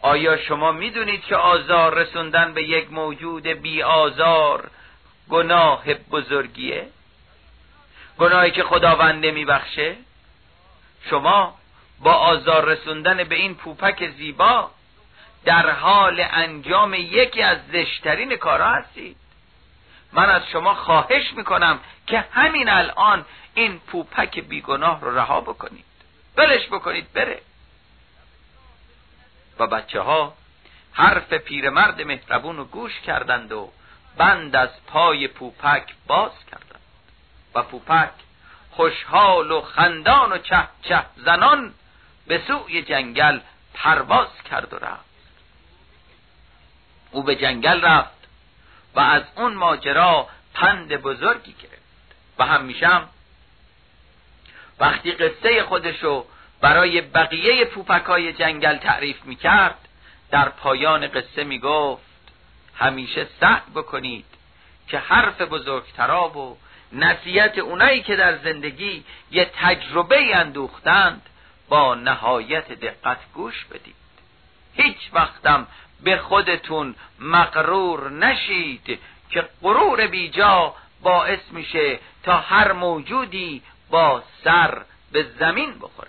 آیا 0.01 0.37
شما 0.37 0.73
می‌دونید 0.73 1.25
که 1.25 1.37
آزار 1.37 1.95
رسوندن 1.95 2.53
به 2.53 2.63
یک 2.63 2.93
موجود 2.93 3.47
بی 3.47 3.83
آزار 3.83 4.71
گناه 5.29 5.95
بزرگیه؟ 5.95 6.87
گناهی 8.19 8.51
که 8.51 8.65
خداوند 8.65 9.27
نمیبخشه؟ 9.27 9.97
شما 11.11 11.59
با 12.01 12.13
آزار 12.13 12.65
رسوندن 12.65 13.25
به 13.25 13.35
این 13.35 13.55
پوپک 13.55 14.11
زیبا 14.11 14.71
در 15.45 15.71
حال 15.71 16.27
انجام 16.31 16.95
یکی 16.95 17.43
از 17.43 17.59
زشترین 17.73 18.37
کارها 18.37 18.71
هستید 18.71 19.17
من 20.13 20.31
از 20.31 20.43
شما 20.53 20.75
خواهش 20.75 21.33
می‌کنم 21.37 21.81
که 22.07 22.25
همین 22.33 22.69
الان 22.69 23.25
این 23.55 23.79
پوپک 23.79 24.41
بیگناه 24.41 25.01
رو 25.01 25.19
رها 25.19 25.41
بکنید. 25.41 25.85
بلش 26.37 26.67
بکنید 26.67 27.13
بره. 27.13 27.41
و 29.59 29.67
بچه 29.67 30.01
ها 30.01 30.35
حرف 30.93 31.33
پیرمرد 31.33 32.03
مهربون 32.03 32.57
رو 32.57 32.65
گوش 32.65 33.01
کردند 33.01 33.53
و 33.53 33.73
بند 34.17 34.57
از 34.57 34.71
پای 34.87 35.29
پوپک 35.29 35.95
باز 36.07 36.33
کردند. 36.51 36.81
و 37.55 37.63
پوپک 37.63 38.11
خوشحال 38.71 39.51
و 39.51 39.61
خندان 39.61 40.33
و 40.33 40.39
چه 40.39 40.69
چه 40.83 41.05
زنان 41.17 41.75
به 42.27 42.43
سوی 42.47 42.83
جنگل 42.83 43.41
پرواز 43.75 44.29
کرد 44.51 44.73
و 44.73 44.77
رفت. 44.77 45.12
او 47.13 47.23
به 47.23 47.37
جنگل 47.37 47.81
رفت 47.81 48.29
و 48.95 49.01
از 49.01 49.23
اون 49.37 49.55
ماجرا 49.55 50.29
پند 50.55 50.97
بزرگی 50.97 51.53
گرفت. 51.53 51.83
و 52.39 52.47
همیشه 52.47 53.01
وقتی 54.81 55.13
قصه 55.13 55.63
خودشو 55.63 56.27
برای 56.61 57.01
بقیه 57.01 57.65
پوپکای 57.65 58.33
جنگل 58.33 58.77
تعریف 58.77 59.25
می‌کرد 59.25 59.89
در 60.31 60.49
پایان 60.49 61.07
قصه 61.07 61.45
می‌گفت 61.45 62.03
همیشه 62.75 63.29
سعی 63.41 63.61
بکنید 63.75 64.25
که 64.89 64.99
حرف 64.99 65.41
بزرگترا 65.41 66.29
و 66.29 66.59
نصیحت 66.93 67.59
اونایی 67.59 68.03
که 68.03 68.17
در 68.17 68.39
زندگی 68.39 69.05
یه 69.31 69.51
تجربه 69.61 70.37
اندوختند 70.37 71.23
با 71.69 71.95
نهایت 71.95 72.73
دقت 72.73 73.19
گوش 73.35 73.65
بدید. 73.65 73.95
هیچ 74.75 75.11
وقتم 75.13 75.67
به 76.05 76.17
خودتون 76.17 76.95
مقرور 77.21 78.11
نشید 78.11 78.99
که 79.31 79.49
غرور 79.63 80.07
بیجا 80.07 80.75
باعث 81.03 81.41
میشه 81.51 81.99
تا 82.23 82.37
هر 82.37 82.73
موجودی 82.73 83.63
با 83.91 84.23
سر 84.45 84.83
به 85.13 85.27
زمین 85.39 85.75
بخوره. 85.79 86.09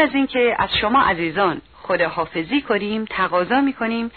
قبل 0.00 0.08
از 0.08 0.14
اینکه 0.14 0.56
از 0.58 0.68
شما 0.80 1.02
عزیزان 1.02 1.60
خداحافظی 1.82 2.60
کنیم 2.60 3.04
تقاضا 3.04 3.60
می‌کنیم 3.60 4.10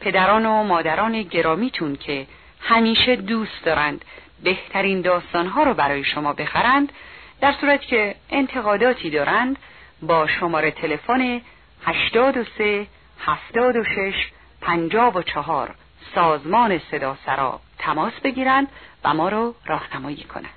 پدران 0.00 0.46
و 0.46 0.62
مادران 0.62 1.22
گرامیتون 1.22 1.96
که 1.96 2.26
همیشه 2.60 3.16
دوست 3.16 3.64
دارند 3.64 4.04
بهترین 4.42 5.00
داستانها 5.00 5.62
رو 5.62 5.74
برای 5.74 6.04
شما 6.04 6.32
بخرند 6.32 6.92
در 7.40 7.52
صورت 7.60 7.80
که 7.80 8.14
انتقاداتی 8.30 9.10
دارند 9.10 9.58
با 10.02 10.26
شماره 10.26 10.70
تلفن 10.70 11.40
83 11.84 12.86
76 13.20 14.14
54 14.60 15.74
سازمان 16.14 16.80
صدا 16.90 17.16
سرا 17.26 17.60
تماس 17.78 18.12
بگیرند 18.24 18.68
و 19.04 19.14
ما 19.14 19.28
رو 19.28 19.54
راهنمایی 19.66 20.24
کنند. 20.24 20.54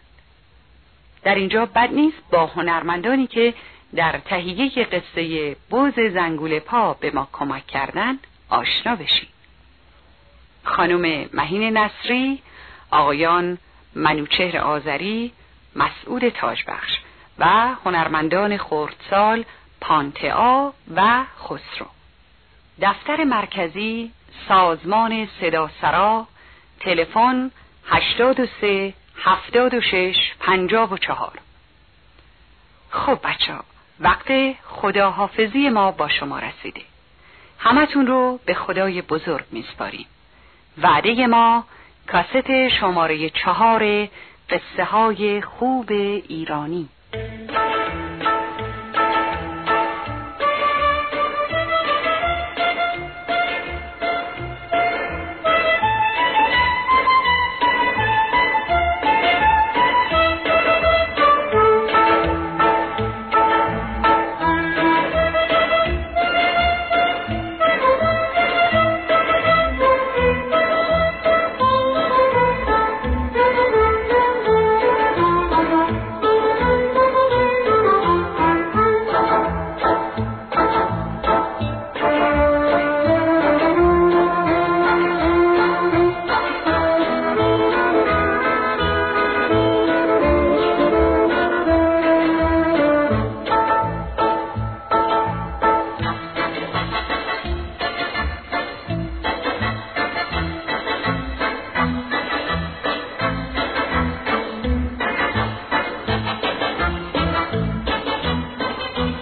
در 1.23 1.36
اینجا 1.36 1.65
بد 1.65 1.89
نیست 1.93 2.17
با 2.32 2.45
هنرمندانی 2.45 3.27
که 3.27 3.53
در 3.95 4.19
تهیه 4.26 4.84
قصه 4.84 5.56
بوز 5.69 5.93
زنگول 5.93 6.60
پا 6.60 6.93
به 6.93 7.12
ما 7.12 7.28
کمک 7.34 7.67
کردن 7.67 8.19
آشنا 8.50 8.95
بشید 8.95 9.30
خانم 10.63 11.30
مهین 11.34 11.78
نصری 11.78 12.41
آقایان 12.91 13.58
منوچهر 13.95 14.58
آذری 14.58 15.32
مسعود 15.76 16.30
تاجبخش 16.30 16.91
و 17.39 17.47
هنرمندان 17.86 18.58
خردسال 18.58 19.45
پانتئا 19.82 20.73
و 20.95 21.23
خسرو. 21.39 21.88
دفتر 22.82 23.23
مرکزی 23.23 24.12
سازمان 24.47 25.28
صدا 25.41 25.69
سرا 25.82 26.28
تلفن 26.80 27.52
83 27.86 28.93
هفتاد 29.17 29.73
و 29.73 29.82
شش 29.82 30.34
پنجاب 30.39 30.91
و 30.91 30.97
چهار. 30.97 31.39
خب 32.89 33.19
بچه 33.23 33.54
ها 33.54 33.63
وقت 33.99 34.27
خداحافظی 34.63 35.69
ما 35.69 35.91
با 35.91 36.10
شما 36.10 36.39
رسیده. 36.39 36.81
همتون 37.60 38.07
رو 38.07 38.39
به 38.45 38.53
خدای 38.53 39.01
بزرگ 39.01 39.45
میسپاریم. 39.51 40.05
وعده 40.81 41.27
ما 41.27 41.65
کاست 42.07 42.67
شماره 42.79 43.29
چهار 43.29 44.07
قصه 44.49 44.83
های 44.83 45.41
خوب 45.41 45.91
ایرانی. 45.91 46.89